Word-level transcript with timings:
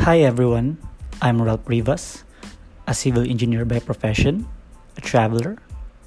Hi 0.00 0.20
everyone, 0.20 0.78
I'm 1.20 1.42
Ralph 1.42 1.68
Rivas, 1.68 2.24
a 2.86 2.94
civil 2.94 3.22
engineer 3.22 3.66
by 3.66 3.80
profession, 3.80 4.48
a 4.96 5.02
traveler, 5.02 5.58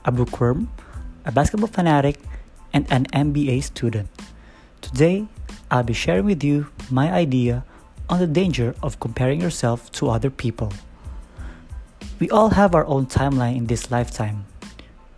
a 0.03 0.11
bookworm, 0.11 0.71
a 1.25 1.31
basketball 1.31 1.67
fanatic, 1.67 2.17
and 2.73 2.91
an 2.91 3.05
MBA 3.13 3.61
student. 3.61 4.09
Today, 4.81 5.27
I'll 5.69 5.83
be 5.83 5.93
sharing 5.93 6.25
with 6.25 6.43
you 6.43 6.73
my 6.89 7.13
idea 7.13 7.65
on 8.09 8.17
the 8.17 8.25
danger 8.25 8.73
of 8.81 8.99
comparing 8.99 9.39
yourself 9.39 9.91
to 9.91 10.09
other 10.09 10.31
people. 10.31 10.73
We 12.19 12.31
all 12.31 12.49
have 12.49 12.73
our 12.73 12.87
own 12.87 13.05
timeline 13.05 13.57
in 13.57 13.67
this 13.67 13.91
lifetime. 13.91 14.45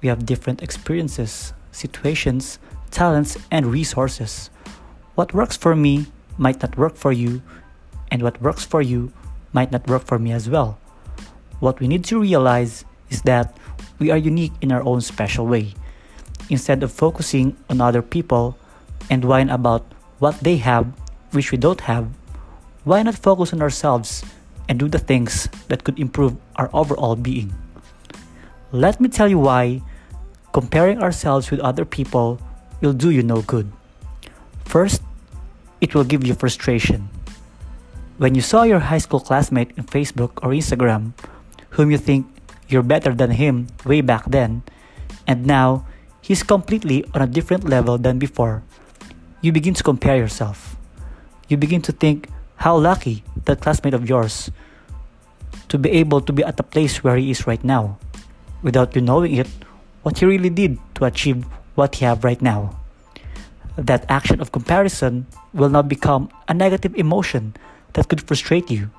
We 0.01 0.09
have 0.09 0.25
different 0.25 0.61
experiences, 0.61 1.53
situations, 1.71 2.59
talents, 2.91 3.37
and 3.49 3.67
resources. 3.67 4.49
What 5.15 5.33
works 5.33 5.55
for 5.55 5.77
me 5.77 6.07
might 6.37 6.61
not 6.61 6.77
work 6.77 6.97
for 6.97 7.13
you, 7.13 7.41
and 8.15 8.23
what 8.23 8.41
works 8.41 8.63
for 8.63 8.79
you 8.81 9.11
might 9.51 9.75
not 9.75 9.91
work 9.91 10.07
for 10.07 10.17
me 10.17 10.31
as 10.31 10.47
well. 10.47 10.79
What 11.59 11.83
we 11.83 11.91
need 11.91 12.07
to 12.07 12.19
realize 12.23 12.87
is 13.11 13.21
that 13.27 13.59
we 13.99 14.09
are 14.09 14.15
unique 14.15 14.55
in 14.61 14.71
our 14.71 14.81
own 14.87 15.01
special 15.01 15.45
way. 15.45 15.75
Instead 16.47 16.81
of 16.81 16.95
focusing 16.95 17.57
on 17.69 17.81
other 17.83 18.01
people 18.01 18.55
and 19.11 19.25
whine 19.25 19.49
about 19.49 19.83
what 20.19 20.39
they 20.39 20.55
have, 20.63 20.87
which 21.35 21.51
we 21.51 21.57
don't 21.57 21.91
have, 21.91 22.07
why 22.87 23.03
not 23.03 23.19
focus 23.19 23.51
on 23.51 23.61
ourselves 23.61 24.23
and 24.69 24.79
do 24.79 24.87
the 24.87 24.99
things 24.99 25.51
that 25.67 25.83
could 25.83 25.99
improve 25.99 26.39
our 26.55 26.69
overall 26.71 27.17
being? 27.17 27.51
Let 28.71 29.01
me 29.01 29.09
tell 29.09 29.27
you 29.27 29.39
why 29.39 29.83
comparing 30.53 31.03
ourselves 31.03 31.51
with 31.51 31.59
other 31.59 31.83
people 31.83 32.39
will 32.79 32.93
do 32.95 33.11
you 33.11 33.23
no 33.23 33.41
good. 33.41 33.67
First, 34.63 35.03
it 35.81 35.93
will 35.93 36.07
give 36.07 36.25
you 36.25 36.33
frustration. 36.33 37.09
When 38.17 38.33
you 38.33 38.39
saw 38.39 38.63
your 38.63 38.79
high 38.79 39.03
school 39.03 39.19
classmate 39.19 39.75
in 39.75 39.83
Facebook 39.83 40.39
or 40.39 40.55
Instagram, 40.55 41.11
whom 41.75 41.91
you 41.91 41.97
think 41.97 42.23
you're 42.69 42.81
better 42.81 43.11
than 43.13 43.31
him 43.31 43.67
way 43.83 43.99
back 43.99 44.23
then, 44.31 44.63
and 45.27 45.45
now 45.45 45.83
he's 46.21 46.41
completely 46.41 47.03
on 47.13 47.21
a 47.21 47.27
different 47.27 47.67
level 47.67 47.97
than 47.97 48.17
before, 48.17 48.63
you 49.41 49.51
begin 49.51 49.73
to 49.73 49.83
compare 49.83 50.15
yourself. 50.15 50.77
You 51.49 51.57
begin 51.57 51.81
to 51.83 51.91
think 51.91 52.29
how 52.55 52.77
lucky 52.77 53.25
that 53.43 53.59
classmate 53.59 53.93
of 53.93 54.07
yours 54.07 54.49
to 55.67 55.77
be 55.77 55.91
able 55.91 56.21
to 56.21 56.31
be 56.31 56.41
at 56.41 56.55
the 56.55 56.63
place 56.63 57.03
where 57.03 57.17
he 57.17 57.31
is 57.31 57.45
right 57.45 57.63
now, 57.65 57.99
without 58.63 58.95
you 58.95 59.01
knowing 59.01 59.35
it, 59.35 59.51
what 60.03 60.19
he 60.19 60.25
really 60.25 60.49
did 60.49 60.79
to 60.95 61.03
achieve 61.03 61.43
what 61.75 61.95
he 61.95 62.05
have 62.05 62.23
right 62.23 62.41
now. 62.41 62.79
That 63.75 64.05
action 64.07 64.39
of 64.39 64.53
comparison 64.53 65.27
will 65.51 65.67
now 65.67 65.81
become 65.81 66.29
a 66.47 66.53
negative 66.53 66.95
emotion 66.95 67.59
that 67.95 68.07
could 68.07 68.21
frustrate 68.21 68.69
you. 68.69 68.91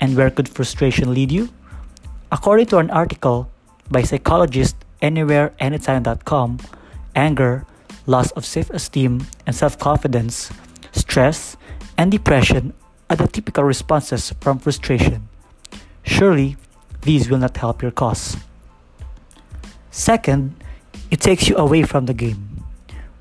And 0.00 0.16
where 0.16 0.30
could 0.30 0.48
frustration 0.48 1.14
lead 1.14 1.30
you? 1.30 1.50
According 2.32 2.66
to 2.74 2.78
an 2.78 2.90
article 2.90 3.50
by 3.90 4.02
psychologist 4.02 4.76
anywhereanytime.com, 5.02 6.58
anger, 7.14 7.66
loss 8.06 8.30
of 8.32 8.44
self 8.44 8.70
esteem 8.70 9.26
and 9.46 9.54
self 9.54 9.78
confidence, 9.78 10.50
stress, 10.92 11.56
and 11.98 12.10
depression 12.10 12.72
are 13.10 13.16
the 13.16 13.28
typical 13.28 13.62
responses 13.62 14.32
from 14.40 14.58
frustration. 14.58 15.28
Surely, 16.02 16.56
these 17.02 17.30
will 17.30 17.38
not 17.38 17.56
help 17.56 17.82
your 17.82 17.92
cause. 17.92 18.36
Second, 19.90 20.56
it 21.10 21.20
takes 21.20 21.48
you 21.48 21.56
away 21.56 21.82
from 21.84 22.06
the 22.06 22.14
game. 22.14 22.64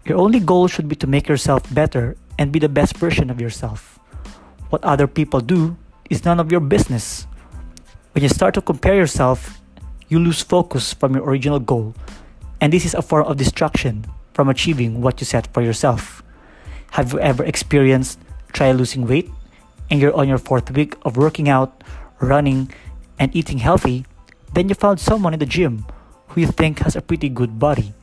Your 0.05 0.17
only 0.17 0.39
goal 0.39 0.67
should 0.67 0.87
be 0.87 0.95
to 0.97 1.07
make 1.07 1.27
yourself 1.27 1.61
better 1.73 2.17
and 2.39 2.51
be 2.51 2.59
the 2.59 2.69
best 2.69 2.97
version 2.97 3.29
of 3.29 3.39
yourself. 3.39 3.99
What 4.73 4.81
other 4.89 5.05
people 5.05 5.37
do 5.37 5.77
is 6.09 6.25
none 6.25 6.39
of 6.39 6.49
your 6.49 6.59
business. 6.59 7.29
When 8.17 8.25
you 8.25 8.29
start 8.29 8.57
to 8.57 8.61
compare 8.65 8.97
yourself, 8.97 9.61
you 10.09 10.17
lose 10.17 10.41
focus 10.41 10.97
from 10.97 11.13
your 11.13 11.29
original 11.29 11.61
goal, 11.61 11.93
and 12.57 12.73
this 12.73 12.81
is 12.81 12.97
a 12.97 13.05
form 13.05 13.29
of 13.29 13.37
distraction 13.37 14.09
from 14.33 14.49
achieving 14.49 14.97
what 14.99 15.21
you 15.21 15.29
set 15.29 15.45
for 15.53 15.61
yourself. 15.61 16.25
Have 16.97 17.13
you 17.13 17.19
ever 17.19 17.45
experienced 17.45 18.17
try 18.49 18.71
losing 18.71 19.05
weight 19.05 19.29
and 19.93 20.01
you're 20.01 20.17
on 20.17 20.25
your 20.27 20.41
fourth 20.41 20.73
week 20.73 20.97
of 21.05 21.21
working 21.21 21.49
out, 21.53 21.83
running, 22.17 22.73
and 23.19 23.29
eating 23.35 23.59
healthy? 23.61 24.09
Then 24.57 24.69
you 24.69 24.73
found 24.73 24.99
someone 24.99 25.37
in 25.37 25.39
the 25.39 25.45
gym 25.45 25.85
who 26.33 26.41
you 26.41 26.49
think 26.49 26.79
has 26.79 26.95
a 26.95 27.05
pretty 27.05 27.29
good 27.29 27.59
body, 27.59 27.93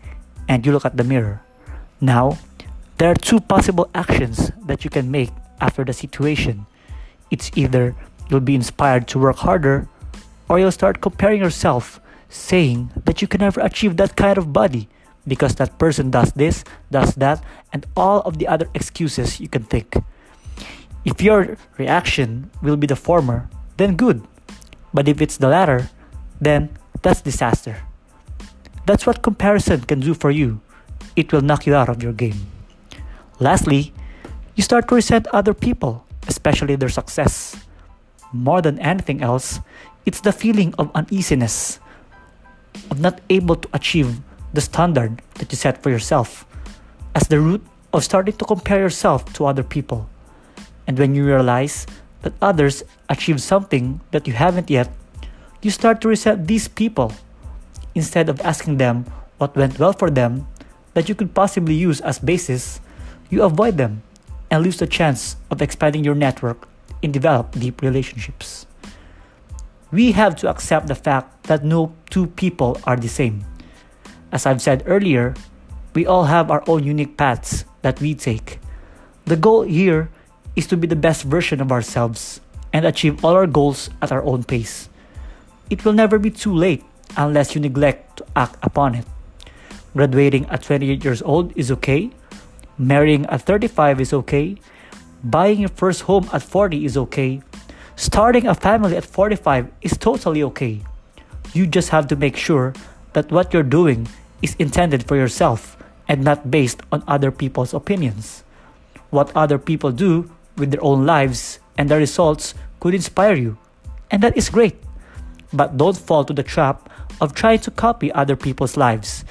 and 0.46 0.64
you 0.64 0.70
look 0.70 0.86
at 0.86 0.96
the 0.96 1.02
mirror. 1.02 1.42
Now, 2.00 2.38
there 3.00 3.10
are 3.10 3.14
two 3.14 3.40
possible 3.40 3.88
actions 3.94 4.52
that 4.66 4.84
you 4.84 4.90
can 4.90 5.10
make 5.10 5.32
after 5.62 5.82
the 5.86 5.92
situation. 5.92 6.66
It's 7.30 7.50
either 7.56 7.96
you'll 8.28 8.44
be 8.44 8.54
inspired 8.54 9.08
to 9.08 9.18
work 9.18 9.36
harder, 9.36 9.88
or 10.50 10.58
you'll 10.58 10.70
start 10.70 11.00
comparing 11.00 11.40
yourself, 11.40 11.98
saying 12.28 12.92
that 13.06 13.22
you 13.22 13.26
can 13.26 13.40
never 13.40 13.62
achieve 13.62 13.96
that 13.96 14.16
kind 14.16 14.36
of 14.36 14.52
body 14.52 14.86
because 15.26 15.54
that 15.54 15.78
person 15.78 16.10
does 16.10 16.32
this, 16.32 16.62
does 16.90 17.14
that, 17.14 17.42
and 17.72 17.86
all 17.96 18.20
of 18.28 18.36
the 18.36 18.46
other 18.46 18.68
excuses 18.74 19.40
you 19.40 19.48
can 19.48 19.64
think. 19.64 19.96
If 21.06 21.22
your 21.22 21.56
reaction 21.78 22.50
will 22.60 22.76
be 22.76 22.86
the 22.86 23.00
former, 23.00 23.48
then 23.78 23.96
good. 23.96 24.28
But 24.92 25.08
if 25.08 25.22
it's 25.22 25.38
the 25.38 25.48
latter, 25.48 25.88
then 26.38 26.68
that's 27.00 27.22
disaster. 27.22 27.80
That's 28.84 29.06
what 29.06 29.22
comparison 29.22 29.88
can 29.88 30.00
do 30.00 30.12
for 30.12 30.30
you. 30.30 30.60
It 31.16 31.32
will 31.32 31.40
knock 31.40 31.66
you 31.66 31.74
out 31.74 31.88
of 31.88 32.02
your 32.02 32.12
game. 32.12 32.59
Lastly, 33.40 33.94
you 34.54 34.62
start 34.62 34.86
to 34.88 34.94
resent 34.94 35.26
other 35.32 35.54
people, 35.54 36.04
especially 36.28 36.76
their 36.76 36.92
success. 36.92 37.56
More 38.32 38.60
than 38.60 38.78
anything 38.78 39.22
else, 39.22 39.60
it's 40.04 40.20
the 40.20 40.32
feeling 40.32 40.74
of 40.78 40.92
uneasiness, 40.94 41.80
of 42.90 43.00
not 43.00 43.20
able 43.30 43.56
to 43.56 43.68
achieve 43.72 44.20
the 44.52 44.60
standard 44.60 45.22
that 45.40 45.50
you 45.50 45.56
set 45.56 45.82
for 45.82 45.88
yourself, 45.88 46.44
as 47.14 47.28
the 47.28 47.40
root 47.40 47.64
of 47.94 48.04
starting 48.04 48.36
to 48.36 48.44
compare 48.44 48.80
yourself 48.80 49.24
to 49.32 49.46
other 49.46 49.64
people. 49.64 50.08
And 50.86 50.98
when 50.98 51.14
you 51.14 51.24
realize 51.24 51.86
that 52.20 52.34
others 52.42 52.84
achieve 53.08 53.40
something 53.40 54.00
that 54.10 54.28
you 54.28 54.34
haven't 54.34 54.68
yet, 54.68 54.92
you 55.62 55.70
start 55.70 56.02
to 56.02 56.08
resent 56.08 56.46
these 56.46 56.68
people 56.68 57.12
instead 57.94 58.28
of 58.28 58.40
asking 58.42 58.76
them 58.76 59.06
what 59.38 59.56
went 59.56 59.78
well 59.78 59.94
for 59.94 60.10
them 60.10 60.46
that 60.92 61.08
you 61.08 61.14
could 61.14 61.34
possibly 61.34 61.74
use 61.74 62.00
as 62.02 62.18
basis, 62.18 62.80
you 63.30 63.42
avoid 63.42 63.78
them 63.78 64.02
and 64.50 64.62
lose 64.62 64.78
the 64.78 64.86
chance 64.86 65.36
of 65.50 65.62
expanding 65.62 66.04
your 66.04 66.14
network 66.14 66.68
and 67.02 67.12
develop 67.12 67.52
deep 67.52 67.80
relationships. 67.80 68.66
We 69.90 70.12
have 70.12 70.36
to 70.36 70.50
accept 70.50 70.86
the 70.86 70.94
fact 70.94 71.44
that 71.44 71.64
no 71.64 71.94
two 72.10 72.26
people 72.26 72.80
are 72.84 72.96
the 72.96 73.08
same. 73.08 73.44
As 74.30 74.46
I've 74.46 74.62
said 74.62 74.82
earlier, 74.86 75.34
we 75.94 76.06
all 76.06 76.24
have 76.24 76.50
our 76.50 76.62
own 76.68 76.84
unique 76.84 77.16
paths 77.16 77.64
that 77.82 78.00
we 78.00 78.14
take. 78.14 78.60
The 79.24 79.36
goal 79.36 79.62
here 79.62 80.10
is 80.54 80.66
to 80.68 80.76
be 80.76 80.86
the 80.86 80.96
best 80.96 81.24
version 81.24 81.60
of 81.60 81.72
ourselves 81.72 82.40
and 82.72 82.84
achieve 82.84 83.24
all 83.24 83.34
our 83.34 83.46
goals 83.46 83.90
at 84.02 84.12
our 84.12 84.22
own 84.22 84.44
pace. 84.44 84.88
It 85.70 85.84
will 85.84 85.92
never 85.92 86.18
be 86.18 86.30
too 86.30 86.54
late 86.54 86.84
unless 87.16 87.54
you 87.54 87.60
neglect 87.60 88.18
to 88.18 88.26
act 88.36 88.56
upon 88.62 88.94
it. 88.94 89.06
Graduating 89.96 90.46
at 90.46 90.62
28 90.62 91.02
years 91.04 91.22
old 91.22 91.56
is 91.56 91.70
okay. 91.72 92.10
Marrying 92.80 93.26
at 93.26 93.42
35 93.42 94.00
is 94.00 94.14
okay. 94.14 94.56
Buying 95.22 95.60
your 95.60 95.68
first 95.68 96.08
home 96.08 96.30
at 96.32 96.42
40 96.42 96.86
is 96.86 96.96
okay. 96.96 97.42
Starting 97.94 98.46
a 98.46 98.54
family 98.54 98.96
at 98.96 99.04
45 99.04 99.68
is 99.82 99.98
totally 99.98 100.42
okay. 100.44 100.80
You 101.52 101.66
just 101.66 101.90
have 101.90 102.08
to 102.08 102.16
make 102.16 102.38
sure 102.38 102.72
that 103.12 103.30
what 103.30 103.52
you're 103.52 103.62
doing 103.62 104.08
is 104.40 104.56
intended 104.58 105.04
for 105.06 105.14
yourself 105.14 105.76
and 106.08 106.24
not 106.24 106.50
based 106.50 106.80
on 106.90 107.04
other 107.06 107.30
people's 107.30 107.74
opinions. 107.74 108.44
What 109.10 109.30
other 109.36 109.58
people 109.58 109.92
do 109.92 110.30
with 110.56 110.70
their 110.70 110.82
own 110.82 111.04
lives 111.04 111.58
and 111.76 111.90
their 111.90 111.98
results 111.98 112.54
could 112.80 112.94
inspire 112.94 113.34
you, 113.34 113.58
and 114.10 114.22
that 114.22 114.38
is 114.38 114.48
great. 114.48 114.80
But 115.52 115.76
don't 115.76 115.98
fall 115.98 116.24
to 116.24 116.32
the 116.32 116.42
trap 116.42 116.88
of 117.20 117.34
trying 117.34 117.58
to 117.60 117.70
copy 117.70 118.10
other 118.12 118.36
people's 118.36 118.78
lives. 118.78 119.26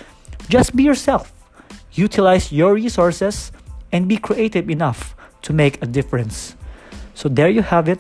Just 0.50 0.75
be 0.75 0.84
yourself. 0.84 1.34
Utilize 1.94 2.51
your 2.51 2.74
resources 2.74 3.51
and 3.91 4.07
be 4.07 4.18
creative 4.18 4.69
enough 4.69 5.15
to 5.41 5.53
make 5.53 5.81
a 5.81 5.88
difference. 5.88 6.56
So, 7.13 7.30
there 7.30 7.50
you 7.50 7.62
have 7.62 7.89
it 7.89 8.00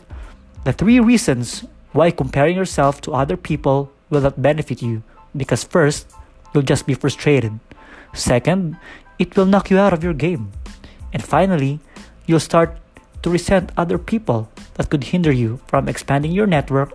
the 0.65 0.73
three 0.73 0.99
reasons 0.99 1.63
why 1.93 2.11
comparing 2.11 2.55
yourself 2.55 3.01
to 3.01 3.13
other 3.13 3.37
people 3.37 3.91
will 4.09 4.21
not 4.21 4.41
benefit 4.41 4.81
you. 4.81 5.03
Because, 5.35 5.63
first, 5.63 6.11
you'll 6.53 6.67
just 6.67 6.85
be 6.85 6.93
frustrated. 6.93 7.59
Second, 8.13 8.77
it 9.17 9.35
will 9.35 9.45
knock 9.45 9.69
you 9.71 9.79
out 9.79 9.93
of 9.93 10.03
your 10.03 10.13
game. 10.13 10.51
And 11.13 11.23
finally, 11.23 11.79
you'll 12.25 12.43
start 12.43 12.77
to 13.23 13.29
resent 13.29 13.71
other 13.77 13.97
people 13.97 14.49
that 14.75 14.89
could 14.89 15.05
hinder 15.05 15.31
you 15.31 15.59
from 15.67 15.87
expanding 15.87 16.31
your 16.31 16.47
network 16.47 16.91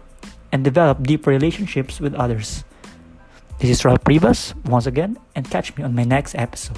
and 0.53 0.63
develop 0.63 1.03
deeper 1.03 1.31
relationships 1.31 2.01
with 2.01 2.15
others. 2.15 2.65
This 3.59 3.71
is 3.71 3.85
Ralph 3.85 4.07
Rivas 4.07 4.55
once 4.67 4.87
again, 4.87 5.17
and 5.35 5.49
catch 5.49 5.77
me 5.77 5.85
on 5.85 5.95
my 5.95 6.05
next 6.05 6.35
episode. 6.35 6.77